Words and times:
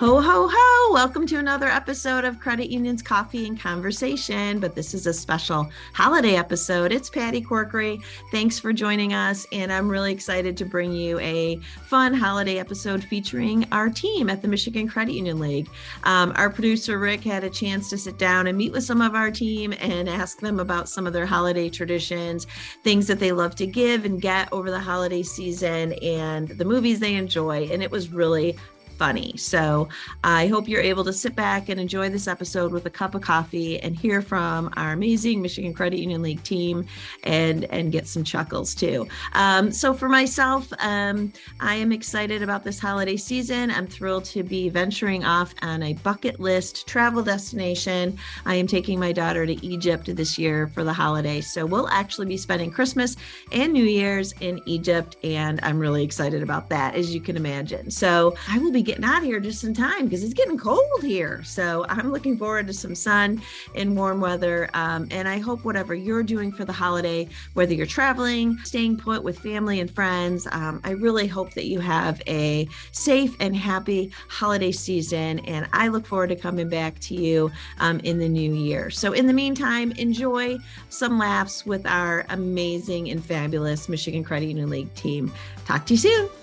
Ho, 0.00 0.18
ho, 0.18 0.48
ho. 0.50 0.94
Welcome 0.94 1.26
to 1.26 1.36
another 1.36 1.66
episode 1.66 2.24
of 2.24 2.40
Credit 2.40 2.70
Union's 2.70 3.02
Coffee 3.02 3.46
and 3.46 3.60
Conversation. 3.60 4.58
But 4.58 4.74
this 4.74 4.94
is 4.94 5.06
a 5.06 5.12
special 5.12 5.70
holiday 5.92 6.36
episode. 6.36 6.90
It's 6.90 7.10
Patty 7.10 7.42
Corkery. 7.42 8.02
Thanks 8.30 8.58
for 8.58 8.72
joining 8.72 9.12
us. 9.12 9.46
And 9.52 9.70
I'm 9.70 9.90
really 9.90 10.10
excited 10.10 10.56
to 10.56 10.64
bring 10.64 10.94
you 10.94 11.20
a 11.20 11.56
fun 11.82 12.14
holiday 12.14 12.58
episode 12.58 13.04
featuring 13.04 13.66
our 13.72 13.90
team 13.90 14.30
at 14.30 14.40
the 14.40 14.48
Michigan 14.48 14.88
Credit 14.88 15.12
Union 15.12 15.38
League. 15.38 15.68
Um, 16.04 16.32
our 16.34 16.48
producer, 16.48 16.98
Rick, 16.98 17.22
had 17.22 17.44
a 17.44 17.50
chance 17.50 17.90
to 17.90 17.98
sit 17.98 18.16
down 18.16 18.46
and 18.46 18.56
meet 18.56 18.72
with 18.72 18.84
some 18.84 19.02
of 19.02 19.14
our 19.14 19.30
team 19.30 19.74
and 19.80 20.08
ask 20.08 20.40
them 20.40 20.60
about 20.60 20.88
some 20.88 21.06
of 21.06 21.12
their 21.12 21.26
holiday 21.26 21.68
traditions, 21.68 22.46
things 22.82 23.06
that 23.06 23.20
they 23.20 23.32
love 23.32 23.54
to 23.56 23.66
give 23.66 24.06
and 24.06 24.22
get 24.22 24.50
over 24.50 24.70
the 24.70 24.80
holiday 24.80 25.22
season, 25.22 25.92
and 26.02 26.48
the 26.48 26.64
movies 26.64 27.00
they 27.00 27.16
enjoy. 27.16 27.68
And 27.70 27.82
it 27.82 27.90
was 27.90 28.08
really 28.08 28.56
funny. 29.00 29.34
So 29.38 29.88
I 30.24 30.46
hope 30.48 30.68
you're 30.68 30.82
able 30.82 31.04
to 31.04 31.12
sit 31.14 31.34
back 31.34 31.70
and 31.70 31.80
enjoy 31.80 32.10
this 32.10 32.28
episode 32.28 32.70
with 32.70 32.84
a 32.84 32.90
cup 32.90 33.14
of 33.14 33.22
coffee 33.22 33.80
and 33.80 33.96
hear 33.96 34.20
from 34.20 34.70
our 34.76 34.92
amazing 34.92 35.40
Michigan 35.40 35.72
Credit 35.72 35.98
Union 35.98 36.20
League 36.20 36.42
team 36.42 36.84
and 37.24 37.64
and 37.70 37.92
get 37.92 38.06
some 38.06 38.24
chuckles 38.24 38.74
too. 38.74 39.08
Um, 39.32 39.72
so 39.72 39.94
for 39.94 40.06
myself, 40.06 40.70
um, 40.80 41.32
I 41.60 41.76
am 41.76 41.92
excited 41.92 42.42
about 42.42 42.62
this 42.62 42.78
holiday 42.78 43.16
season. 43.16 43.70
I'm 43.70 43.86
thrilled 43.86 44.26
to 44.26 44.42
be 44.42 44.68
venturing 44.68 45.24
off 45.24 45.54
on 45.62 45.82
a 45.82 45.94
bucket 45.94 46.38
list 46.38 46.86
travel 46.86 47.22
destination. 47.22 48.18
I 48.44 48.56
am 48.56 48.66
taking 48.66 49.00
my 49.00 49.12
daughter 49.12 49.46
to 49.46 49.66
Egypt 49.66 50.14
this 50.14 50.36
year 50.38 50.66
for 50.66 50.84
the 50.84 50.92
holiday. 50.92 51.40
So 51.40 51.64
we'll 51.64 51.88
actually 51.88 52.26
be 52.26 52.36
spending 52.36 52.70
Christmas 52.70 53.16
and 53.50 53.72
New 53.72 53.84
Year's 53.84 54.34
in 54.40 54.60
Egypt, 54.66 55.16
and 55.24 55.58
I'm 55.62 55.78
really 55.78 56.04
excited 56.04 56.42
about 56.42 56.68
that, 56.68 56.94
as 56.94 57.14
you 57.14 57.22
can 57.22 57.38
imagine. 57.38 57.90
So 57.90 58.36
I 58.46 58.58
will 58.58 58.72
be 58.72 58.89
getting 58.90 59.04
out 59.04 59.18
of 59.18 59.24
here 59.24 59.38
just 59.38 59.62
in 59.62 59.72
time 59.72 60.04
because 60.06 60.24
it's 60.24 60.34
getting 60.34 60.58
cold 60.58 60.80
here. 61.00 61.44
So 61.44 61.86
I'm 61.88 62.10
looking 62.10 62.36
forward 62.36 62.66
to 62.66 62.72
some 62.72 62.96
sun 62.96 63.40
and 63.76 63.96
warm 63.96 64.20
weather. 64.20 64.68
Um, 64.74 65.06
and 65.12 65.28
I 65.28 65.38
hope 65.38 65.64
whatever 65.64 65.94
you're 65.94 66.24
doing 66.24 66.50
for 66.50 66.64
the 66.64 66.72
holiday, 66.72 67.28
whether 67.54 67.72
you're 67.72 67.86
traveling, 67.86 68.58
staying 68.64 68.96
put 68.96 69.22
with 69.22 69.38
family 69.38 69.78
and 69.78 69.88
friends, 69.88 70.48
um, 70.50 70.80
I 70.82 70.90
really 70.90 71.28
hope 71.28 71.54
that 71.54 71.66
you 71.66 71.78
have 71.78 72.20
a 72.26 72.66
safe 72.90 73.36
and 73.38 73.54
happy 73.54 74.10
holiday 74.28 74.72
season. 74.72 75.38
And 75.40 75.68
I 75.72 75.86
look 75.86 76.04
forward 76.04 76.30
to 76.30 76.36
coming 76.36 76.68
back 76.68 76.98
to 77.00 77.14
you 77.14 77.52
um, 77.78 78.00
in 78.00 78.18
the 78.18 78.28
new 78.28 78.52
year. 78.52 78.90
So 78.90 79.12
in 79.12 79.28
the 79.28 79.32
meantime, 79.32 79.92
enjoy 79.92 80.58
some 80.88 81.16
laughs 81.16 81.64
with 81.64 81.86
our 81.86 82.26
amazing 82.28 83.08
and 83.08 83.24
fabulous 83.24 83.88
Michigan 83.88 84.24
Credit 84.24 84.46
Union 84.46 84.68
League 84.68 84.92
team. 84.96 85.32
Talk 85.64 85.86
to 85.86 85.94
you 85.94 85.98
soon. 85.98 86.39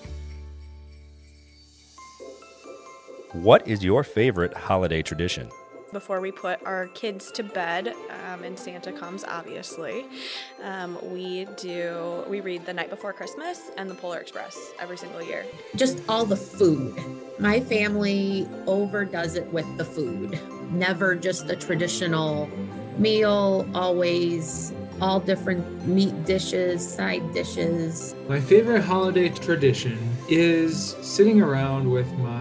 What 3.44 3.68
is 3.68 3.84
your 3.84 4.04
favorite 4.04 4.52
holiday 4.52 5.04
tradition? 5.04 5.52
Before 5.94 6.20
we 6.22 6.32
put 6.32 6.66
our 6.66 6.88
kids 6.88 7.32
to 7.34 7.44
bed, 7.44 7.94
um, 8.26 8.44
and 8.44 8.58
Santa 8.58 8.92
comes, 8.92 9.24
obviously, 9.24 10.08
um, 10.64 10.98
we 11.14 11.46
do 11.56 12.24
we 12.28 12.42
read 12.42 12.66
the 12.66 12.74
night 12.74 12.90
before 12.90 13.14
Christmas 13.14 13.70
and 13.78 13.92
the 13.92 13.94
Polar 13.94 14.18
Express 14.18 14.72
every 14.80 14.98
single 14.98 15.22
year. 15.22 15.46
Just 15.76 16.02
all 16.10 16.26
the 16.26 16.36
food. 16.36 16.96
My 17.38 17.60
family 17.60 18.50
overdoes 18.66 19.36
it 19.36 19.46
with 19.54 19.68
the 19.78 19.86
food. 19.86 20.40
Never 20.72 21.16
just 21.16 21.48
a 21.48 21.56
traditional 21.56 22.50
meal. 22.98 23.70
Always 23.76 24.74
all 25.00 25.20
different 25.20 25.88
meat 25.88 26.26
dishes, 26.26 26.86
side 26.86 27.34
dishes. 27.36 28.16
My 28.28 28.42
favorite 28.42 28.82
holiday 28.82 29.30
tradition 29.30 29.98
is 30.28 30.96
sitting 31.02 31.40
around 31.40 31.90
with 31.90 32.12
my 32.14 32.37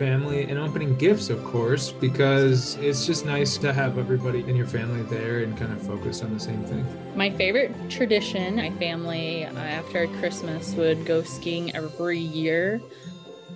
family 0.00 0.44
and 0.44 0.58
opening 0.58 0.96
gifts, 0.96 1.28
of 1.28 1.44
course, 1.44 1.92
because 1.92 2.76
it's 2.76 3.04
just 3.04 3.26
nice 3.26 3.58
to 3.58 3.70
have 3.70 3.98
everybody 3.98 4.40
in 4.48 4.56
your 4.56 4.66
family 4.66 5.02
there 5.02 5.40
and 5.40 5.58
kind 5.58 5.70
of 5.70 5.82
focus 5.86 6.22
on 6.22 6.32
the 6.32 6.40
same 6.40 6.64
thing. 6.64 6.86
My 7.14 7.28
favorite 7.28 7.70
tradition, 7.90 8.56
my 8.56 8.70
family 8.70 9.44
uh, 9.44 9.52
after 9.58 10.06
Christmas 10.18 10.72
would 10.72 11.04
go 11.04 11.22
skiing 11.22 11.76
every 11.76 12.18
year. 12.18 12.80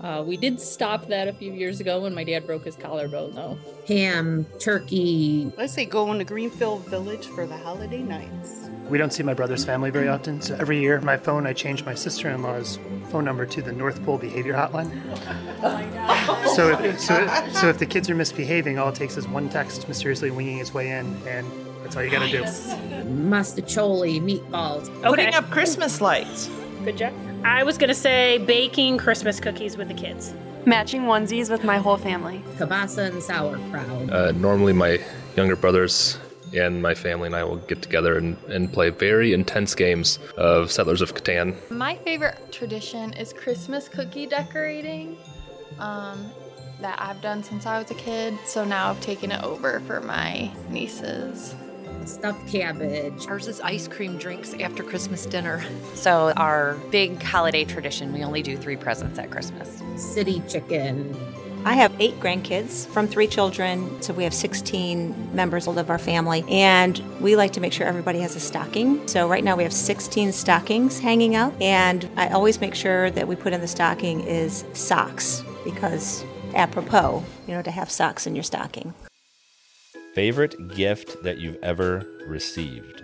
Uh, 0.03 0.23
we 0.27 0.37
did 0.37 0.61
stop 0.61 1.09
that 1.09 1.29
a 1.29 1.33
few 1.33 1.51
years 1.51 1.81
ago 1.81 2.03
when 2.03 2.15
my 2.15 2.25
dad 2.25 2.47
broke 2.47 2.67
his 2.67 2.77
collarbone, 2.77 3.35
though. 3.35 3.57
Ham, 3.89 4.45
turkey. 4.59 5.51
I 5.57 5.65
say 5.65 5.87
going 5.87 6.19
to 6.19 6.27
Greenfield 6.27 6.87
Village 6.91 7.27
for 7.29 7.47
the 7.47 7.57
holiday 7.57 8.03
nights. 8.03 8.69
We 8.91 8.99
don't 8.99 9.15
see 9.15 9.23
my 9.23 9.33
brother's 9.33 9.65
family 9.65 9.89
very 9.89 10.09
often, 10.09 10.43
so 10.43 10.57
every 10.57 10.79
year 10.79 11.01
my 11.01 11.17
phone 11.17 11.47
I 11.47 11.55
change 11.55 11.87
my 11.87 11.95
sister-in-law's 11.95 12.79
phone 13.15 13.25
number 13.25 13.47
to 13.47 13.63
the 13.63 13.71
North 13.71 14.05
Pole 14.05 14.19
Behavior 14.19 14.55
Hotline. 14.55 14.91
so, 16.57 16.71
if, 16.71 16.99
so, 16.99 17.25
so 17.53 17.69
if 17.69 17.79
the 17.79 17.87
kids 17.87 18.11
are 18.11 18.15
misbehaving, 18.17 18.77
all 18.77 18.89
it 18.89 18.97
takes 18.97 19.17
is 19.17 19.29
one 19.29 19.49
text 19.49 19.87
mysteriously 19.87 20.33
winging 20.33 20.59
its 20.59 20.75
way 20.75 20.91
in, 20.91 21.17
and 21.29 21.49
that's 21.85 21.95
all 21.97 22.03
you 22.03 22.11
got 22.11 22.29
to 22.29 22.33
do. 22.33 22.43
Mostaccioli, 22.43 24.21
meatballs. 24.21 24.91
Putting 25.05 25.33
up 25.33 25.49
Christmas 25.51 26.01
lights. 26.01 26.51
Good 26.85 26.97
job. 26.97 27.13
I 27.45 27.63
was 27.63 27.79
gonna 27.79 27.95
say 27.95 28.39
baking 28.39 28.99
Christmas 28.99 29.39
cookies 29.39 29.77
with 29.77 29.87
the 29.87 29.95
kids. 29.95 30.35
Matching 30.67 31.03
onesies 31.03 31.51
with 31.51 31.63
my 31.63 31.79
whole 31.79 31.99
family. 31.99 32.43
Kielbasa 32.57 33.13
and 33.13 33.23
sauerkraut. 33.23 34.11
Uh, 34.11 34.33
normally, 34.33 34.73
my 34.73 34.99
younger 35.37 35.55
brothers 35.55 36.19
and 36.57 36.83
my 36.83 36.95
family 36.95 37.27
and 37.27 37.37
I 37.37 37.45
will 37.45 37.57
get 37.57 37.83
together 37.83 38.19
and, 38.19 38.37
and 38.45 38.73
play 38.73 38.91
very 38.91 39.33
intense 39.33 39.75
games 39.75 40.19
of 40.37 40.71
Settlers 40.71 41.01
of 41.01 41.15
Catan. 41.15 41.55
My 41.71 41.97
favorite 41.97 42.53
tradition 42.53 43.13
is 43.15 43.33
Christmas 43.33 43.89
cookie 43.89 44.27
decorating 44.27 45.17
um, 45.79 46.31
that 46.81 47.01
I've 47.01 47.21
done 47.21 47.43
since 47.43 47.67
I 47.67 47.79
was 47.79 47.91
a 47.91 47.95
kid. 47.95 48.39
So 48.45 48.65
now 48.65 48.91
I've 48.91 49.01
taken 49.01 49.33
it 49.33 49.43
over 49.43 49.81
for 49.81 50.01
my 50.01 50.51
nieces. 50.69 51.55
Stuffed 52.05 52.47
cabbage. 52.49 53.27
Ours 53.29 53.49
is 53.49 53.61
ice 53.63 53.89
cream 53.89 54.19
drinks 54.19 54.53
after 54.55 54.83
Christmas 54.83 55.25
dinner. 55.25 55.65
So, 55.95 56.33
our 56.37 56.75
big 56.91 57.23
holiday 57.23 57.65
tradition, 57.65 58.13
we 58.13 58.23
only 58.23 58.43
do 58.43 58.59
three 58.59 58.77
presents 58.77 59.19
at 59.19 59.31
Christmas 59.31 59.83
city 59.97 60.43
chicken, 60.47 61.17
I 61.67 61.73
have 61.77 61.95
eight 61.99 62.21
grandkids 62.21 62.87
from 62.87 63.09
three 63.09 63.27
children, 63.27 64.03
so 64.03 64.13
we 64.13 64.25
have 64.25 64.35
16 64.35 65.35
members 65.35 65.67
of 65.67 65.89
our 65.89 65.99
family, 65.99 66.45
and 66.47 66.99
we 67.23 67.37
like 67.37 67.55
to 67.55 67.61
make 67.61 67.73
sure 67.73 67.87
everybody 67.87 68.21
has 68.21 68.37
a 68.37 68.41
stocking. 68.41 69.09
So 69.09 69.27
right 69.27 69.43
now 69.43 69.57
we 69.57 69.63
have 69.63 69.73
16 69.73 70.33
stockings 70.33 70.99
hanging 70.99 71.35
out, 71.35 71.55
and 71.63 72.07
I 72.17 72.29
always 72.29 72.61
make 72.61 72.75
sure 72.75 73.11
that 73.13 73.27
we 73.27 73.35
put 73.35 73.55
in 73.55 73.63
the 73.63 73.67
stocking 73.67 74.21
is 74.21 74.67
socks 74.75 75.43
because 75.65 76.23
apropos, 76.55 77.25
you 77.47 77.55
know, 77.55 77.63
to 77.63 77.71
have 77.71 77.91
socks 77.91 78.27
in 78.27 78.35
your 78.35 78.45
stocking. 78.45 78.93
Favorite 80.15 80.75
gift 80.75 81.23
that 81.23 81.39
you've 81.39 81.59
ever 81.63 82.07
received? 82.27 83.03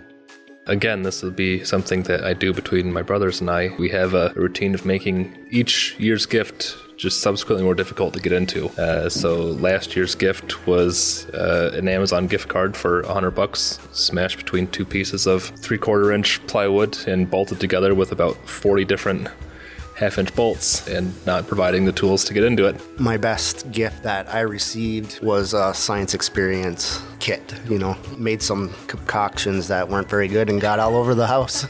Again, 0.67 1.01
this 1.01 1.23
will 1.23 1.31
be 1.31 1.63
something 1.63 2.03
that 2.03 2.23
I 2.23 2.33
do 2.35 2.53
between 2.53 2.93
my 2.93 3.01
brothers 3.01 3.41
and 3.41 3.49
I. 3.49 3.75
We 3.79 3.89
have 3.89 4.13
a 4.13 4.31
routine 4.35 4.75
of 4.75 4.85
making 4.85 5.35
each 5.49 5.95
year's 5.97 6.27
gift 6.27 6.77
just 7.01 7.21
subsequently 7.21 7.63
more 7.63 7.73
difficult 7.73 8.13
to 8.13 8.19
get 8.19 8.31
into. 8.31 8.69
Uh, 8.79 9.09
so 9.09 9.45
last 9.53 9.95
year's 9.95 10.13
gift 10.13 10.67
was 10.67 11.25
uh, 11.31 11.71
an 11.73 11.87
Amazon 11.87 12.27
gift 12.27 12.47
card 12.47 12.77
for 12.77 13.01
100 13.01 13.31
bucks, 13.31 13.79
smashed 13.91 14.37
between 14.37 14.67
two 14.67 14.85
pieces 14.85 15.25
of 15.25 15.43
three 15.43 15.79
quarter 15.79 16.11
inch 16.11 16.45
plywood 16.45 16.95
and 17.07 17.27
bolted 17.27 17.59
together 17.59 17.95
with 17.95 18.11
about 18.11 18.37
40 18.47 18.85
different 18.85 19.27
half 19.95 20.19
inch 20.19 20.33
bolts 20.35 20.87
and 20.87 21.11
not 21.25 21.47
providing 21.47 21.85
the 21.85 21.91
tools 21.91 22.23
to 22.25 22.35
get 22.35 22.43
into 22.43 22.67
it. 22.67 22.75
My 22.99 23.17
best 23.17 23.71
gift 23.71 24.03
that 24.03 24.31
I 24.31 24.41
received 24.41 25.23
was 25.23 25.55
a 25.55 25.73
science 25.73 26.13
experience 26.13 27.01
kit. 27.19 27.55
You 27.67 27.79
know, 27.79 27.97
made 28.15 28.43
some 28.43 28.71
concoctions 28.85 29.67
that 29.69 29.89
weren't 29.89 30.07
very 30.07 30.27
good 30.27 30.51
and 30.51 30.61
got 30.61 30.77
all 30.77 30.95
over 30.95 31.15
the 31.15 31.25
house. 31.25 31.65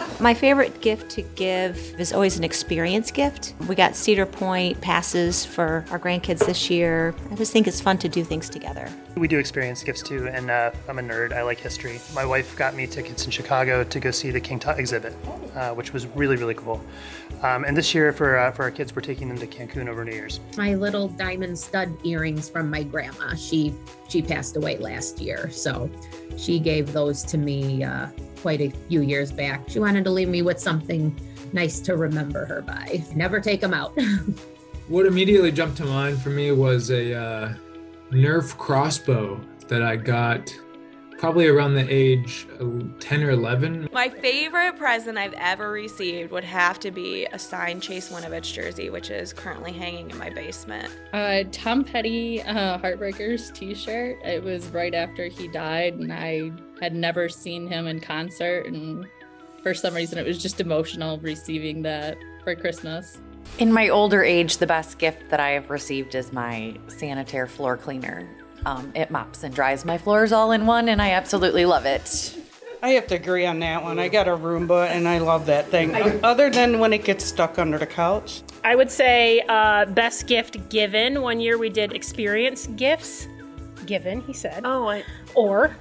My 0.24 0.32
favorite 0.32 0.80
gift 0.80 1.10
to 1.10 1.22
give 1.22 1.76
is 2.00 2.10
always 2.14 2.38
an 2.38 2.44
experience 2.44 3.10
gift. 3.10 3.52
We 3.68 3.74
got 3.74 3.94
Cedar 3.94 4.24
Point 4.24 4.80
passes 4.80 5.44
for 5.44 5.84
our 5.90 5.98
grandkids 5.98 6.46
this 6.46 6.70
year. 6.70 7.14
I 7.30 7.34
just 7.34 7.52
think 7.52 7.68
it's 7.68 7.82
fun 7.82 7.98
to 7.98 8.08
do 8.08 8.24
things 8.24 8.48
together. 8.48 8.90
We 9.18 9.28
do 9.28 9.38
experience 9.38 9.84
gifts 9.84 10.00
too, 10.00 10.26
and 10.28 10.50
uh, 10.50 10.70
I'm 10.88 10.98
a 10.98 11.02
nerd. 11.02 11.34
I 11.34 11.42
like 11.42 11.60
history. 11.60 12.00
My 12.14 12.24
wife 12.24 12.56
got 12.56 12.74
me 12.74 12.86
tickets 12.86 13.26
in 13.26 13.32
Chicago 13.32 13.84
to 13.84 14.00
go 14.00 14.10
see 14.10 14.30
the 14.30 14.40
King 14.40 14.58
Tut 14.58 14.78
exhibit, 14.78 15.14
uh, 15.54 15.74
which 15.74 15.92
was 15.92 16.06
really, 16.06 16.36
really 16.36 16.54
cool. 16.54 16.82
Um, 17.42 17.64
and 17.64 17.76
this 17.76 17.94
year, 17.94 18.10
for 18.10 18.38
uh, 18.38 18.50
for 18.50 18.62
our 18.62 18.70
kids, 18.70 18.96
we're 18.96 19.02
taking 19.02 19.28
them 19.28 19.36
to 19.36 19.46
Cancun 19.46 19.88
over 19.88 20.06
New 20.06 20.12
Year's. 20.12 20.40
My 20.56 20.74
little 20.74 21.08
diamond 21.08 21.58
stud 21.58 21.94
earrings 22.02 22.48
from 22.48 22.70
my 22.70 22.82
grandma. 22.82 23.34
She 23.34 23.74
she 24.08 24.22
passed 24.22 24.56
away 24.56 24.78
last 24.78 25.20
year, 25.20 25.50
so 25.50 25.90
she 26.38 26.58
gave 26.58 26.94
those 26.94 27.22
to 27.24 27.36
me 27.36 27.84
uh, 27.84 28.06
quite 28.44 28.60
a 28.60 28.68
few 28.90 29.00
years 29.00 29.32
back. 29.32 29.66
She 29.70 29.78
wanted 29.78 30.04
to 30.04 30.10
leave 30.10 30.28
me 30.28 30.42
with 30.42 30.60
something 30.60 31.18
nice 31.54 31.80
to 31.80 31.96
remember 31.96 32.44
her 32.44 32.60
by. 32.60 33.02
Never 33.14 33.40
take 33.40 33.62
them 33.62 33.72
out. 33.72 33.98
what 34.88 35.06
immediately 35.06 35.50
jumped 35.50 35.78
to 35.78 35.86
mind 35.86 36.20
for 36.20 36.28
me 36.28 36.52
was 36.52 36.90
a 36.90 37.14
uh, 37.18 37.54
Nerf 38.10 38.54
crossbow 38.58 39.40
that 39.68 39.82
I 39.82 39.96
got 39.96 40.54
probably 41.18 41.46
around 41.46 41.74
the 41.74 41.86
age 41.88 42.46
of 42.58 42.98
10 43.00 43.22
or 43.22 43.30
11. 43.30 43.88
My 43.92 44.08
favorite 44.08 44.76
present 44.76 45.16
I've 45.18 45.34
ever 45.34 45.70
received 45.70 46.30
would 46.30 46.44
have 46.44 46.78
to 46.80 46.90
be 46.90 47.26
a 47.26 47.38
signed 47.38 47.82
Chase 47.82 48.10
Winovich 48.10 48.52
jersey, 48.52 48.90
which 48.90 49.10
is 49.10 49.32
currently 49.32 49.72
hanging 49.72 50.10
in 50.10 50.18
my 50.18 50.30
basement. 50.30 50.92
Uh, 51.12 51.44
Tom 51.52 51.84
Petty 51.84 52.42
uh, 52.42 52.78
Heartbreakers 52.78 53.52
t 53.54 53.74
shirt. 53.74 54.18
It 54.24 54.42
was 54.42 54.66
right 54.68 54.94
after 54.94 55.26
he 55.26 55.48
died, 55.48 55.94
and 55.94 56.12
I 56.12 56.52
had 56.80 56.94
never 56.94 57.28
seen 57.28 57.66
him 57.66 57.86
in 57.86 58.00
concert. 58.00 58.66
And 58.66 59.06
for 59.62 59.74
some 59.74 59.94
reason, 59.94 60.18
it 60.18 60.26
was 60.26 60.42
just 60.42 60.60
emotional 60.60 61.18
receiving 61.18 61.82
that 61.82 62.18
for 62.42 62.54
Christmas. 62.54 63.18
In 63.58 63.72
my 63.72 63.88
older 63.88 64.22
age, 64.22 64.56
the 64.58 64.66
best 64.66 64.98
gift 64.98 65.30
that 65.30 65.40
I 65.40 65.50
have 65.50 65.70
received 65.70 66.14
is 66.14 66.32
my 66.32 66.76
Sanitaire 66.88 67.46
floor 67.46 67.76
cleaner. 67.76 68.28
Um, 68.66 68.92
it 68.94 69.10
mops 69.10 69.44
and 69.44 69.54
dries 69.54 69.84
my 69.84 69.98
floors 69.98 70.32
all 70.32 70.52
in 70.52 70.66
one, 70.66 70.88
and 70.88 71.00
I 71.02 71.10
absolutely 71.10 71.64
love 71.64 71.84
it. 71.84 72.36
I 72.84 72.90
have 72.90 73.06
to 73.06 73.14
agree 73.14 73.46
on 73.46 73.60
that 73.60 73.82
one. 73.82 73.98
I 73.98 74.08
got 74.08 74.28
a 74.28 74.36
Roomba 74.36 74.90
and 74.90 75.08
I 75.08 75.16
love 75.16 75.46
that 75.46 75.68
thing. 75.68 75.94
Other 76.22 76.50
than 76.50 76.78
when 76.78 76.92
it 76.92 77.02
gets 77.02 77.24
stuck 77.24 77.58
under 77.58 77.78
the 77.78 77.86
couch. 77.86 78.42
I 78.62 78.76
would 78.76 78.90
say 78.90 79.40
uh, 79.48 79.86
best 79.86 80.26
gift 80.26 80.68
given. 80.68 81.22
One 81.22 81.40
year 81.40 81.56
we 81.56 81.70
did 81.70 81.94
experience 81.94 82.66
gifts. 82.76 83.26
Given, 83.86 84.20
he 84.20 84.34
said. 84.34 84.66
Oh, 84.66 84.86
I. 84.86 85.02
Or 85.34 85.74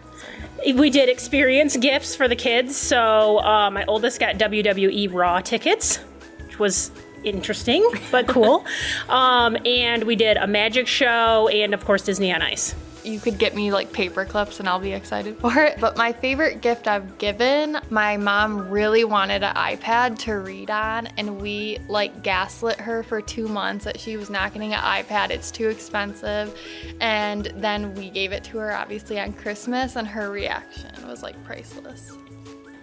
we 0.75 0.89
did 0.89 1.09
experience 1.09 1.75
gifts 1.75 2.15
for 2.15 2.29
the 2.29 2.37
kids. 2.37 2.77
So 2.77 3.39
uh, 3.39 3.69
my 3.69 3.83
oldest 3.85 4.21
got 4.21 4.35
WWE 4.35 5.13
Raw 5.13 5.41
tickets, 5.41 5.97
which 6.45 6.57
was 6.57 6.91
interesting 7.23 7.87
but 8.11 8.27
cool. 8.33 8.65
um, 9.09 9.57
and 9.65 10.03
we 10.03 10.15
did 10.15 10.37
a 10.37 10.47
magic 10.47 10.87
show 10.87 11.47
and, 11.47 11.73
of 11.73 11.85
course, 11.85 12.03
Disney 12.03 12.33
on 12.33 12.41
Ice. 12.41 12.75
You 13.03 13.19
could 13.19 13.37
get 13.37 13.53
me 13.53 13.69
like 13.71 13.91
paper 13.91 14.23
clips 14.23 14.61
and 14.61 14.69
I'll 14.69 14.79
be 14.79 14.93
excited 14.93 15.37
for 15.37 15.53
it. 15.61 15.77
But 15.79 15.97
my 15.97 16.13
favorite 16.13 16.61
gift 16.61 16.87
I've 16.87 17.17
given, 17.17 17.77
my 17.89 18.15
mom 18.15 18.69
really 18.69 19.03
wanted 19.03 19.43
an 19.43 19.53
iPad 19.55 20.17
to 20.19 20.35
read 20.35 20.71
on, 20.71 21.07
and 21.17 21.41
we 21.41 21.79
like 21.89 22.23
gaslit 22.23 22.79
her 22.79 23.03
for 23.03 23.21
two 23.21 23.49
months 23.49 23.83
that 23.83 23.99
she 23.99 24.15
was 24.15 24.29
not 24.29 24.53
getting 24.53 24.73
an 24.73 24.79
iPad, 24.79 25.31
it's 25.31 25.51
too 25.51 25.67
expensive. 25.67 26.57
And 27.01 27.51
then 27.57 27.93
we 27.95 28.09
gave 28.09 28.31
it 28.31 28.43
to 28.45 28.57
her 28.59 28.73
obviously 28.73 29.19
on 29.19 29.33
Christmas, 29.33 29.97
and 29.97 30.07
her 30.07 30.31
reaction 30.31 30.91
was 31.05 31.23
like 31.23 31.41
priceless. 31.43 32.17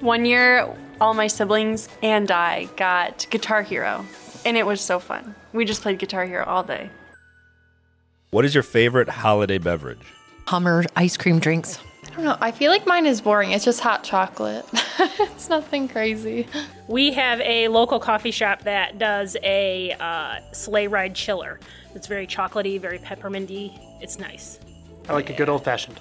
One 0.01 0.25
year, 0.25 0.69
all 1.01 1.15
my 1.15 1.29
siblings 1.29 1.89
and 2.03 2.31
I 2.31 2.65
got 2.77 3.27
Guitar 3.31 3.63
Hero, 3.63 4.05
and 4.45 4.57
it 4.57 4.67
was 4.67 4.81
so 4.81 4.99
fun. 4.99 5.35
We 5.53 5.65
just 5.65 5.83
played 5.83 5.99
Guitar 5.99 6.25
Hero 6.25 6.45
all 6.45 6.63
day. 6.63 6.91
What 8.31 8.45
is 8.45 8.55
your 8.55 8.63
favorite 8.63 9.09
holiday 9.09 9.59
beverage? 9.59 10.07
Hummer 10.47 10.85
ice 10.97 11.17
cream 11.17 11.39
drinks. 11.39 11.79
I 12.07 12.15
don't 12.15 12.25
know, 12.25 12.37
I 12.41 12.51
feel 12.51 12.71
like 12.71 12.87
mine 12.87 13.07
is 13.07 13.21
boring. 13.21 13.53
It's 13.53 13.65
just 13.65 13.81
hot 13.81 14.05
chocolate. 14.05 14.65
it's 14.99 15.49
nothing 15.49 15.89
crazy. 15.89 16.47
We 16.89 17.13
have 17.13 17.41
a 17.41 17.69
local 17.69 18.01
coffee 18.01 18.31
shop 18.31 18.63
that 18.63 18.99
does 18.99 19.37
a 19.43 19.93
uh, 20.01 20.41
sleigh 20.53 20.87
ride 20.87 21.15
chiller. 21.15 21.61
It's 21.95 22.07
very 22.07 22.27
chocolatey, 22.27 22.81
very 22.81 22.99
pepperminty. 22.99 23.79
It's 24.01 24.19
nice. 24.19 24.59
I 25.09 25.13
like 25.13 25.31
a 25.31 25.33
good 25.33 25.49
old 25.49 25.65
fashioned. 25.65 26.01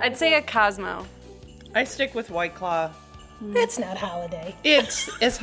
I'd 0.00 0.16
say 0.16 0.34
a 0.34 0.42
Cosmo. 0.42 1.06
I 1.74 1.84
stick 1.84 2.14
with 2.14 2.30
White 2.30 2.54
Claw. 2.54 2.90
It's 3.54 3.78
not 3.78 3.96
holiday. 3.96 4.54
It's 4.64 5.08
it's. 5.20 5.38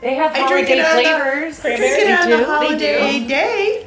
Hu- 0.00 0.06
They 0.06 0.14
have 0.14 0.32
I 0.34 0.48
drink 0.48 0.68
holiday 0.68 0.80
it 0.80 0.84
on 0.84 1.50
the- 1.50 1.60
drink 1.62 1.80
it 1.80 2.20
on 2.20 2.28
They 2.28 2.34
a 2.34 2.38
do, 2.38 2.44
holiday 2.44 2.98
they 2.98 3.18
do. 3.20 3.28
day. 3.28 3.86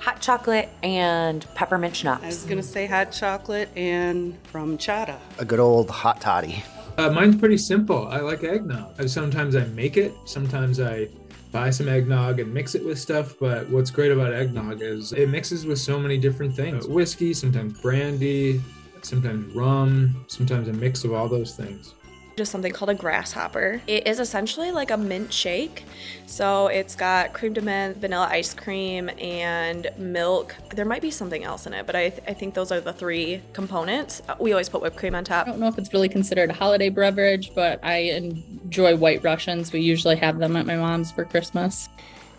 Hot 0.00 0.20
chocolate 0.20 0.68
and 0.82 1.44
peppermint 1.54 1.96
schnapps. 1.96 2.22
I 2.22 2.26
schnapps. 2.28 2.42
was 2.42 2.48
gonna 2.48 2.62
say 2.62 2.86
hot 2.86 3.10
chocolate 3.12 3.68
and 3.76 4.36
RumChata. 4.52 5.16
A 5.38 5.44
good 5.44 5.58
old 5.60 5.90
hot 5.90 6.20
toddy. 6.20 6.62
Uh, 6.96 7.10
mine's 7.10 7.36
pretty 7.36 7.58
simple. 7.58 8.06
I 8.08 8.20
like 8.20 8.42
eggnog. 8.44 9.08
Sometimes 9.08 9.56
I 9.56 9.64
make 9.66 9.96
it, 9.96 10.12
sometimes 10.24 10.80
I 10.80 11.08
buy 11.52 11.70
some 11.70 11.88
eggnog 11.88 12.38
and 12.40 12.52
mix 12.54 12.74
it 12.74 12.84
with 12.84 12.98
stuff. 12.98 13.34
But 13.40 13.68
what's 13.68 13.90
great 13.90 14.12
about 14.12 14.32
eggnog 14.32 14.80
is 14.80 15.12
it 15.12 15.28
mixes 15.28 15.66
with 15.66 15.78
so 15.78 15.98
many 15.98 16.18
different 16.18 16.54
things 16.54 16.86
whiskey, 16.86 17.34
sometimes 17.34 17.78
brandy, 17.80 18.62
sometimes 19.02 19.54
rum, 19.54 20.24
sometimes 20.28 20.68
a 20.68 20.72
mix 20.72 21.04
of 21.04 21.12
all 21.12 21.28
those 21.28 21.54
things. 21.56 21.94
Just 22.36 22.52
something 22.52 22.70
called 22.70 22.90
a 22.90 22.94
grasshopper. 22.94 23.80
It 23.86 24.06
is 24.06 24.20
essentially 24.20 24.70
like 24.70 24.90
a 24.90 24.96
mint 24.98 25.32
shake. 25.32 25.84
So 26.26 26.66
it's 26.66 26.94
got 26.94 27.32
crème 27.32 27.54
de 27.54 27.62
menthe, 27.62 27.96
vanilla 27.96 28.28
ice 28.30 28.52
cream, 28.52 29.08
and 29.18 29.88
milk. 29.96 30.54
There 30.74 30.84
might 30.84 31.00
be 31.00 31.10
something 31.10 31.44
else 31.44 31.66
in 31.66 31.72
it, 31.72 31.86
but 31.86 31.96
I, 31.96 32.10
th- 32.10 32.22
I 32.28 32.34
think 32.34 32.52
those 32.52 32.70
are 32.70 32.80
the 32.82 32.92
three 32.92 33.40
components. 33.54 34.20
Uh, 34.28 34.34
We 34.38 34.52
always 34.52 34.68
put 34.68 34.82
whipped 34.82 34.98
cream 34.98 35.14
on 35.14 35.24
top. 35.24 35.46
I 35.46 35.50
don't 35.50 35.60
know 35.60 35.68
if 35.68 35.78
it's 35.78 35.94
really 35.94 36.10
considered 36.10 36.50
a 36.50 36.52
holiday 36.52 36.90
beverage, 36.90 37.52
but 37.54 37.82
I 37.82 38.00
enjoy 38.20 38.96
white 38.96 39.24
Russians. 39.24 39.72
We 39.72 39.80
usually 39.80 40.16
have 40.16 40.38
them 40.38 40.56
at 40.56 40.66
my 40.66 40.76
mom's 40.76 41.10
for 41.10 41.24
Christmas. 41.24 41.88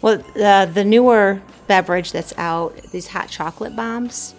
Well, 0.04 0.24
uh, 0.40 0.68
the 0.68 0.86
newer 0.86 1.42
beverage 1.66 2.12
that's 2.12 2.38
out, 2.38 2.78
these 2.92 3.08
hot 3.08 3.30
chocolate 3.30 3.76
bombs. 3.76 4.36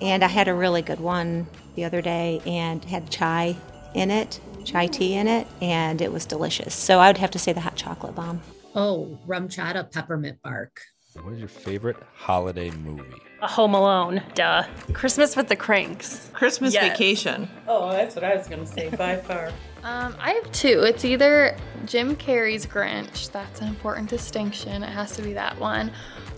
And 0.00 0.24
I 0.24 0.28
had 0.28 0.48
a 0.48 0.54
really 0.54 0.80
good 0.80 1.00
one 1.00 1.46
the 1.74 1.84
other 1.84 2.00
day 2.00 2.40
and 2.46 2.82
had 2.86 3.10
chai 3.10 3.54
in 3.94 4.10
it, 4.10 4.40
chai 4.64 4.86
tea 4.86 5.14
in 5.14 5.28
it, 5.28 5.46
and 5.60 6.00
it 6.02 6.12
was 6.12 6.24
delicious. 6.26 6.74
So 6.74 6.98
I 6.98 7.08
would 7.08 7.18
have 7.18 7.30
to 7.32 7.38
say 7.38 7.52
the 7.52 7.60
hot 7.60 7.76
chocolate 7.76 8.14
bomb. 8.14 8.40
Oh, 8.74 9.18
RumChata 9.26 9.92
peppermint 9.92 10.40
bark. 10.42 10.80
What 11.22 11.32
is 11.34 11.40
your 11.40 11.48
favorite 11.48 11.96
holiday 12.14 12.70
movie? 12.70 13.02
A 13.42 13.48
Home 13.48 13.74
Alone, 13.74 14.22
duh. 14.34 14.64
Christmas 14.92 15.36
with 15.36 15.48
the 15.48 15.56
Cranks. 15.56 16.30
Christmas 16.32 16.74
Yes. 16.74 16.88
vacation. 16.90 17.48
Oh, 17.66 17.90
that's 17.90 18.14
what 18.14 18.24
I 18.24 18.36
was 18.36 18.46
gonna 18.46 18.66
say 18.66 18.90
by 18.90 19.16
far. 19.16 19.50
Um, 19.84 20.16
I 20.20 20.32
have 20.32 20.50
two. 20.50 20.82
It's 20.82 21.04
either 21.04 21.56
Jim 21.86 22.16
Carrey's 22.16 22.66
Grinch, 22.66 23.30
that's 23.30 23.60
an 23.60 23.68
important 23.68 24.10
distinction, 24.10 24.82
it 24.82 24.88
has 24.90 25.12
to 25.14 25.22
be 25.22 25.34
that 25.34 25.56
one. 25.60 25.92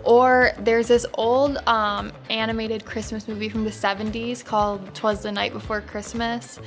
Or 0.04 0.52
there's 0.58 0.88
this 0.88 1.06
old 1.14 1.58
um, 1.66 2.12
animated 2.30 2.84
Christmas 2.84 3.28
movie 3.28 3.48
from 3.48 3.64
the 3.64 3.70
70s 3.70 4.44
called 4.44 4.94
Twas 4.94 5.22
the 5.22 5.32
Night 5.32 5.52
Before 5.52 5.80
Christmas. 5.80 6.58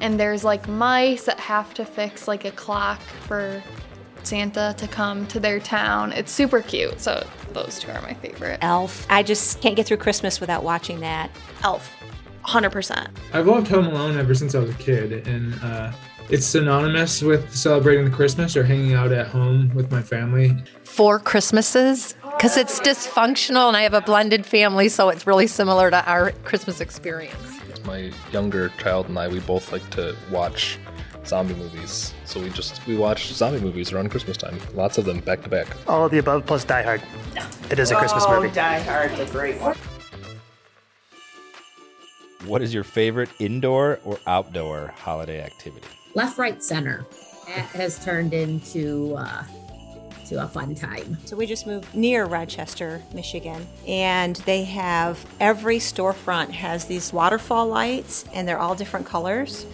And 0.00 0.18
there's 0.18 0.44
like 0.44 0.68
mice 0.68 1.24
that 1.24 1.40
have 1.40 1.74
to 1.74 1.84
fix 1.84 2.28
like 2.28 2.44
a 2.44 2.50
clock 2.50 3.00
for 3.00 3.62
Santa 4.24 4.74
to 4.78 4.88
come 4.88 5.26
to 5.28 5.40
their 5.40 5.60
town. 5.60 6.12
It's 6.12 6.30
super 6.32 6.62
cute. 6.62 7.00
So 7.00 7.26
those 7.52 7.78
two 7.78 7.90
are 7.90 8.00
my 8.02 8.14
favorite. 8.14 8.58
Elf. 8.62 9.06
I 9.10 9.22
just 9.22 9.60
can't 9.60 9.76
get 9.76 9.86
through 9.86 9.98
Christmas 9.98 10.40
without 10.40 10.62
watching 10.62 11.00
that. 11.00 11.30
Elf, 11.62 11.94
100%. 12.44 13.08
I've 13.32 13.46
loved 13.46 13.68
Home 13.68 13.86
Alone 13.86 14.16
ever 14.16 14.34
since 14.34 14.54
I 14.54 14.58
was 14.58 14.70
a 14.70 14.74
kid, 14.74 15.26
and 15.26 15.54
uh, 15.62 15.92
it's 16.28 16.46
synonymous 16.46 17.22
with 17.22 17.54
celebrating 17.54 18.04
the 18.04 18.10
Christmas 18.10 18.56
or 18.56 18.64
hanging 18.64 18.94
out 18.94 19.12
at 19.12 19.26
home 19.26 19.72
with 19.74 19.90
my 19.90 20.02
family. 20.02 20.56
Four 20.84 21.18
Christmases 21.18 22.14
because 22.42 22.56
it's 22.56 22.80
dysfunctional 22.80 23.68
and 23.68 23.76
I 23.76 23.82
have 23.82 23.94
a 23.94 24.00
blended 24.00 24.44
family, 24.44 24.88
so 24.88 25.10
it's 25.10 25.28
really 25.28 25.46
similar 25.46 25.92
to 25.92 26.10
our 26.10 26.32
Christmas 26.42 26.80
experience. 26.80 27.36
My 27.84 28.10
younger 28.32 28.70
child 28.80 29.08
and 29.08 29.16
I, 29.16 29.28
we 29.28 29.38
both 29.38 29.70
like 29.70 29.88
to 29.90 30.16
watch 30.28 30.76
zombie 31.24 31.54
movies. 31.54 32.12
So 32.24 32.40
we 32.40 32.50
just 32.50 32.84
we 32.88 32.96
watch 32.96 33.32
zombie 33.32 33.60
movies 33.60 33.92
around 33.92 34.10
Christmas 34.10 34.36
time. 34.36 34.58
Lots 34.74 34.98
of 34.98 35.04
them 35.04 35.20
back 35.20 35.44
to 35.44 35.48
back. 35.48 35.68
All 35.86 36.06
of 36.06 36.10
the 36.10 36.18
above 36.18 36.44
plus 36.44 36.64
Die 36.64 36.82
Hard. 36.82 37.00
It 37.70 37.78
is 37.78 37.92
a 37.92 37.94
Christmas 37.94 38.24
oh, 38.26 38.40
movie. 38.40 38.52
Die 38.52 38.80
Hard's 38.80 39.20
a 39.20 39.26
great 39.26 39.60
one. 39.60 39.76
What 42.46 42.60
is 42.60 42.74
your 42.74 42.82
favorite 42.82 43.30
indoor 43.38 44.00
or 44.04 44.18
outdoor 44.26 44.88
holiday 44.96 45.40
activity? 45.40 45.86
Left, 46.16 46.38
right, 46.38 46.60
center. 46.60 47.06
That 47.46 47.66
has 47.66 48.04
turned 48.04 48.34
into 48.34 49.14
uh, 49.14 49.44
to 50.32 50.42
a 50.42 50.48
fun 50.48 50.74
time. 50.74 51.16
So 51.24 51.36
we 51.36 51.46
just 51.46 51.66
moved 51.66 51.94
near 51.94 52.24
Rochester, 52.24 53.02
Michigan, 53.14 53.66
and 53.86 54.36
they 54.36 54.64
have 54.64 55.24
every 55.40 55.78
storefront 55.78 56.50
has 56.50 56.86
these 56.86 57.12
waterfall 57.12 57.66
lights, 57.66 58.24
and 58.32 58.48
they're 58.48 58.58
all 58.58 58.74
different 58.74 59.06
colors. 59.06 59.66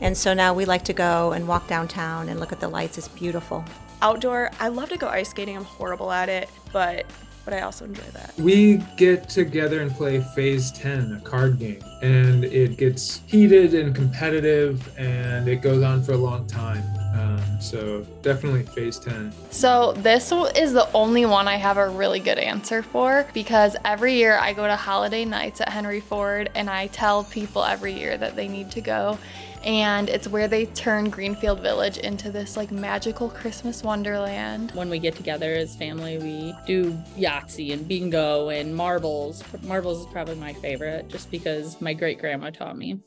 And 0.00 0.16
so 0.16 0.34
now 0.34 0.52
we 0.52 0.64
like 0.64 0.84
to 0.84 0.92
go 0.92 1.32
and 1.32 1.48
walk 1.48 1.68
downtown 1.68 2.28
and 2.28 2.38
look 2.40 2.52
at 2.52 2.60
the 2.60 2.68
lights. 2.68 2.98
It's 2.98 3.08
beautiful. 3.08 3.64
Outdoor, 4.02 4.50
I 4.60 4.68
love 4.68 4.90
to 4.90 4.98
go 4.98 5.08
ice 5.08 5.30
skating. 5.30 5.56
I'm 5.56 5.64
horrible 5.64 6.12
at 6.12 6.28
it, 6.28 6.48
but 6.72 7.06
but 7.46 7.54
I 7.54 7.60
also 7.60 7.84
enjoy 7.84 8.02
that. 8.12 8.34
We 8.38 8.78
get 8.96 9.28
together 9.28 9.80
and 9.80 9.92
play 9.92 10.20
Phase 10.34 10.72
10, 10.72 11.12
a 11.12 11.20
card 11.20 11.60
game, 11.60 11.80
and 12.02 12.44
it 12.44 12.76
gets 12.76 13.20
heated 13.28 13.72
and 13.72 13.94
competitive, 13.94 14.82
and 14.98 15.46
it 15.46 15.62
goes 15.62 15.84
on 15.84 16.02
for 16.02 16.12
a 16.12 16.16
long 16.16 16.48
time. 16.48 16.82
Um, 17.16 17.60
so 17.60 18.02
definitely 18.22 18.64
Phase 18.64 18.98
10. 18.98 19.32
So, 19.50 19.92
this 19.92 20.32
is 20.54 20.72
the 20.72 20.88
only 20.92 21.24
one 21.24 21.48
I 21.48 21.56
have 21.56 21.78
a 21.78 21.88
really 21.88 22.20
good 22.20 22.38
answer 22.38 22.82
for 22.82 23.26
because 23.32 23.76
every 23.84 24.14
year 24.14 24.36
I 24.36 24.52
go 24.52 24.66
to 24.66 24.76
holiday 24.76 25.24
nights 25.24 25.60
at 25.60 25.70
Henry 25.70 26.00
Ford 26.00 26.50
and 26.54 26.68
I 26.68 26.88
tell 26.88 27.24
people 27.24 27.64
every 27.64 27.92
year 27.92 28.18
that 28.18 28.36
they 28.36 28.48
need 28.48 28.70
to 28.72 28.80
go. 28.80 29.18
And 29.64 30.08
it's 30.08 30.28
where 30.28 30.46
they 30.46 30.66
turn 30.66 31.10
Greenfield 31.10 31.60
Village 31.60 31.98
into 31.98 32.30
this 32.30 32.56
like 32.56 32.70
magical 32.70 33.28
Christmas 33.28 33.82
wonderland. 33.82 34.70
When 34.72 34.90
we 34.90 34.98
get 34.98 35.16
together 35.16 35.54
as 35.54 35.74
family, 35.74 36.18
we 36.18 36.54
do 36.66 36.92
Yahtzee 37.16 37.72
and 37.72 37.88
bingo 37.88 38.50
and 38.50 38.76
marbles. 38.76 39.42
Marbles 39.62 40.00
is 40.00 40.06
probably 40.12 40.36
my 40.36 40.52
favorite 40.52 41.08
just 41.08 41.30
because 41.30 41.80
my 41.80 41.94
great 41.94 42.20
grandma 42.20 42.50
taught 42.50 42.76
me. 42.76 43.00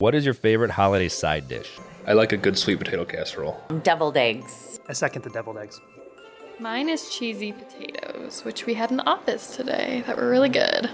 What 0.00 0.14
is 0.14 0.24
your 0.24 0.32
favorite 0.32 0.70
holiday 0.70 1.08
side 1.08 1.46
dish? 1.46 1.78
I 2.06 2.14
like 2.14 2.32
a 2.32 2.38
good 2.38 2.56
sweet 2.56 2.78
potato 2.78 3.04
casserole. 3.04 3.62
Deviled 3.82 4.16
eggs. 4.16 4.80
I 4.88 4.94
second 4.94 5.24
the 5.24 5.28
deviled 5.28 5.58
eggs. 5.58 5.78
Mine 6.58 6.88
is 6.88 7.10
cheesy 7.10 7.52
potatoes, 7.52 8.42
which 8.42 8.64
we 8.64 8.72
had 8.72 8.90
in 8.90 8.96
the 8.96 9.06
office 9.06 9.54
today 9.54 10.02
that 10.06 10.16
were 10.16 10.30
really 10.30 10.48
good. 10.48 10.88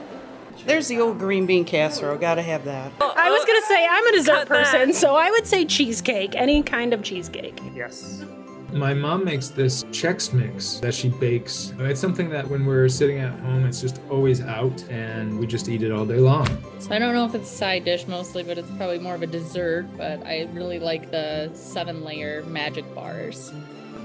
There's 0.67 0.89
the 0.89 0.99
old 0.99 1.21
green 1.21 1.47
bean 1.47 1.65
casserole. 1.65 2.19
Gotta 2.19 2.43
have 2.43 2.65
that. 2.65 2.91
I 3.01 3.31
was 3.31 3.45
gonna 3.45 3.67
say 3.69 3.87
I'm 3.89 4.07
a 4.09 4.13
dessert 4.13 4.49
person, 4.49 4.93
so 4.93 5.15
I 5.15 5.31
would 5.31 5.47
say 5.47 5.65
cheesecake, 5.65 6.35
any 6.35 6.65
kind 6.65 6.93
of 6.93 7.05
cheesecake. 7.05 7.61
Yes. 7.77 8.25
My 8.73 8.93
mom 8.93 9.25
makes 9.25 9.49
this 9.49 9.85
Chex 9.85 10.33
Mix 10.33 10.81
that 10.81 10.93
she 10.93 11.09
bakes. 11.09 11.73
Uh, 11.79 11.85
it's 11.85 12.01
something 12.01 12.29
that 12.31 12.47
when 12.49 12.67
we're 12.67 12.89
sitting 12.89 13.19
at 13.19 13.39
home, 13.41 13.65
it's 13.65 13.81
just 13.81 14.01
always 14.11 14.43
out 14.43 14.83
and 14.91 15.39
we 15.39 15.47
just 15.47 15.69
eat 15.69 15.83
it 15.83 15.93
all 15.93 16.05
day 16.05 16.19
long. 16.19 16.47
So 16.81 16.93
I 16.95 16.99
don't 16.99 17.15
know 17.15 17.25
if 17.25 17.35
it's 17.35 17.51
a 17.51 17.55
side 17.55 17.85
dish 17.85 18.07
mostly, 18.07 18.43
but 18.43 18.59
it's 18.59 18.71
probably 18.73 18.99
more 18.99 19.15
of 19.15 19.23
a 19.23 19.27
dessert. 19.27 19.87
But 19.97 20.25
I 20.27 20.49
really 20.53 20.79
like 20.79 21.11
the 21.11 21.51
seven 21.55 22.05
layer 22.05 22.43
magic 22.45 22.93
bars. 22.95 23.53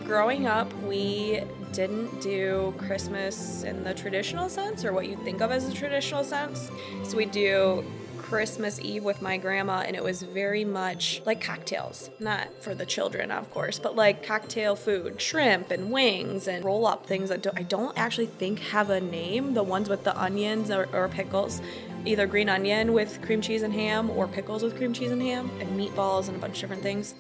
Growing 0.06 0.46
up, 0.46 0.72
we 0.84 1.42
didn't 1.74 2.22
do 2.22 2.74
Christmas 2.78 3.64
in 3.64 3.84
the 3.84 3.94
traditional 3.94 4.50
sense 4.50 4.86
or 4.86 4.94
what 4.94 5.08
you 5.08 5.16
think 5.18 5.42
of 5.42 5.52
as 5.52 5.68
a 5.68 5.74
traditional 5.74 6.24
sense. 6.24 6.70
So 7.04 7.18
we 7.18 7.26
do 7.26 7.84
Christmas 8.32 8.80
Eve 8.80 9.04
with 9.04 9.22
my 9.22 9.36
grandma, 9.36 9.84
and 9.86 9.94
it 9.94 10.02
was 10.02 10.24
very 10.24 10.64
much 10.64 11.22
like 11.26 11.42
cocktails. 11.42 12.10
Not 12.18 12.48
for 12.64 12.74
the 12.74 12.86
children, 12.86 13.30
of 13.30 13.52
course, 13.52 13.78
but 13.78 13.98
like 13.98 14.26
cocktail 14.26 14.78
food, 14.78 15.20
shrimp 15.20 15.70
and 15.70 15.92
wings 15.92 16.48
and 16.48 16.64
roll 16.64 16.88
up 16.88 17.06
things 17.06 17.28
that 17.28 17.44
do- 17.44 17.52
I 17.58 17.64
don't 17.64 17.98
actually 17.98 18.28
think 18.28 18.60
have 18.60 18.90
a 18.90 19.02
name. 19.02 19.54
The 19.54 19.64
ones 19.64 19.90
with 19.90 20.06
the 20.06 20.18
onions 20.18 20.72
or, 20.72 20.88
or 20.94 21.10
pickles. 21.10 21.62
Either 22.06 22.26
green 22.26 22.48
onion 22.48 22.94
with 22.94 23.22
cream 23.22 23.42
cheese 23.42 23.64
and 23.64 23.74
ham 23.74 24.10
or 24.10 24.30
pickles 24.30 24.64
with 24.64 24.78
cream 24.78 24.94
cheese 24.94 25.12
and 25.12 25.22
ham, 25.22 25.52
and 25.60 25.78
meatballs 25.78 26.30
and 26.30 26.38
a 26.38 26.40
bunch 26.40 26.56
of 26.56 26.62
different 26.62 26.84
things. 26.84 27.16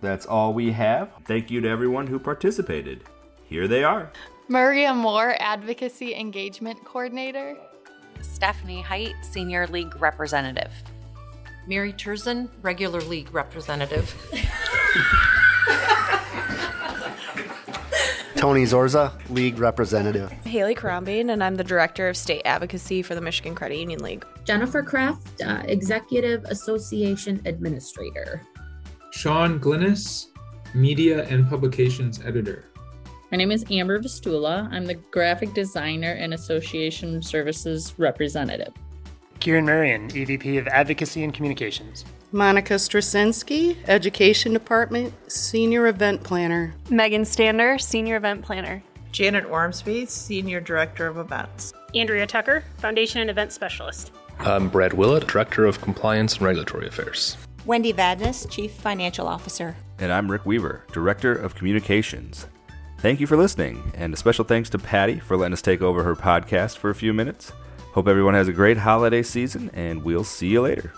That's 0.00 0.24
all 0.24 0.54
we 0.54 0.70
have. 0.70 1.10
Thank 1.24 1.50
you 1.50 1.60
to 1.62 1.68
everyone 1.68 2.06
who 2.06 2.20
participated. 2.20 3.02
Here 3.42 3.66
they 3.66 3.82
are. 3.82 4.12
Maria 4.48 4.94
Moore, 4.94 5.34
Advocacy 5.40 6.14
Engagement 6.14 6.82
Coordinator. 6.84 7.56
Stephanie 8.22 8.82
Height, 8.82 9.14
Senior 9.22 9.66
League 9.66 10.00
Representative. 10.00 10.72
Mary 11.66 11.92
Turzin, 11.92 12.48
regular 12.62 13.00
league 13.02 13.32
representative. 13.32 14.14
Tony 18.36 18.62
Zorza, 18.62 19.12
league 19.30 19.58
representative. 19.58 20.30
Haley 20.44 20.74
Crombine, 20.74 21.30
and 21.30 21.42
I'm 21.42 21.56
the 21.56 21.64
Director 21.64 22.08
of 22.08 22.16
State 22.16 22.42
Advocacy 22.44 23.02
for 23.02 23.14
the 23.16 23.20
Michigan 23.20 23.54
Credit 23.54 23.78
Union 23.78 24.00
League. 24.00 24.24
Jennifer 24.44 24.82
Kraft, 24.82 25.42
uh, 25.42 25.62
Executive 25.64 26.44
Association 26.44 27.42
Administrator. 27.44 28.46
Sean 29.10 29.58
Glynis, 29.58 30.26
Media 30.72 31.24
and 31.24 31.48
Publications 31.48 32.24
Editor. 32.24 32.66
My 33.30 33.36
name 33.36 33.50
is 33.50 33.62
Amber 33.70 33.98
Vistula. 33.98 34.70
I'm 34.72 34.86
the 34.86 34.94
graphic 34.94 35.52
designer 35.52 36.12
and 36.12 36.32
association 36.32 37.20
services 37.20 37.92
representative. 37.98 38.72
Kieran 39.40 39.66
Marion, 39.66 40.08
EVP 40.08 40.58
of 40.58 40.66
Advocacy 40.66 41.24
and 41.24 41.34
Communications. 41.34 42.06
Monica 42.32 42.74
Straczynski, 42.74 43.76
Education 43.86 44.54
Department, 44.54 45.12
Senior 45.30 45.88
Event 45.88 46.24
Planner. 46.24 46.74
Megan 46.88 47.26
Stander, 47.26 47.76
Senior 47.76 48.16
Event 48.16 48.40
Planner. 48.40 48.82
Janet 49.12 49.44
Ormsby, 49.44 50.06
Senior 50.06 50.60
Director 50.60 51.06
of 51.06 51.18
Events. 51.18 51.74
Andrea 51.94 52.26
Tucker, 52.26 52.64
Foundation 52.78 53.20
and 53.20 53.28
Event 53.28 53.52
Specialist. 53.52 54.10
I'm 54.38 54.70
Brad 54.70 54.94
Willett, 54.94 55.26
Director 55.26 55.66
of 55.66 55.82
Compliance 55.82 56.36
and 56.36 56.42
Regulatory 56.46 56.86
Affairs. 56.88 57.36
Wendy 57.66 57.92
Vadnais, 57.92 58.48
Chief 58.48 58.72
Financial 58.72 59.28
Officer. 59.28 59.76
And 59.98 60.10
I'm 60.12 60.30
Rick 60.30 60.46
Weaver, 60.46 60.86
Director 60.92 61.34
of 61.34 61.54
Communications. 61.54 62.46
Thank 62.98 63.20
you 63.20 63.28
for 63.28 63.36
listening, 63.36 63.92
and 63.94 64.12
a 64.12 64.16
special 64.16 64.44
thanks 64.44 64.68
to 64.70 64.78
Patty 64.78 65.20
for 65.20 65.36
letting 65.36 65.52
us 65.52 65.62
take 65.62 65.82
over 65.82 66.02
her 66.02 66.16
podcast 66.16 66.78
for 66.78 66.90
a 66.90 66.94
few 66.96 67.14
minutes. 67.14 67.52
Hope 67.92 68.08
everyone 68.08 68.34
has 68.34 68.48
a 68.48 68.52
great 68.52 68.76
holiday 68.76 69.22
season, 69.22 69.70
and 69.72 70.02
we'll 70.02 70.24
see 70.24 70.48
you 70.48 70.62
later. 70.62 70.92